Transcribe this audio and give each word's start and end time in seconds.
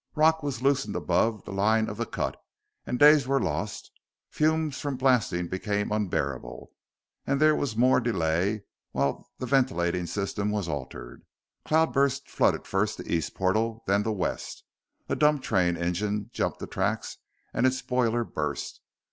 Rock 0.15 0.41
was 0.41 0.63
loosened 0.63 0.95
above 0.95 1.45
the 1.45 1.51
line 1.53 1.87
of 1.87 1.97
the 1.97 2.07
cut, 2.07 2.35
and 2.87 2.97
days 2.97 3.27
were 3.27 3.39
lost. 3.39 3.91
Fumes 4.31 4.79
from 4.79 4.97
blasting 4.97 5.47
became 5.47 5.91
unbearable, 5.91 6.71
and 7.27 7.39
there 7.39 7.55
was 7.55 7.77
more 7.77 7.99
delay 7.99 8.63
while 8.93 9.29
the 9.37 9.45
ventilating 9.45 10.07
system 10.07 10.49
was 10.49 10.67
altered. 10.67 11.21
Cloudbursts 11.65 12.31
flooded 12.31 12.65
first 12.65 12.97
the 12.97 13.13
east 13.13 13.35
portal, 13.35 13.83
then 13.85 14.01
the 14.01 14.11
west. 14.11 14.63
A 15.07 15.15
dump 15.15 15.43
train 15.43 15.77
engine 15.77 16.31
jumped 16.33 16.57
the 16.57 16.65
tracks, 16.65 17.17
and 17.53 17.67
its 17.67 17.79
boiler 17.83 18.23
burst. 18.23 18.81